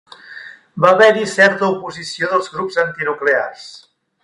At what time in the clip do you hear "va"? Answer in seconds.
0.85-0.89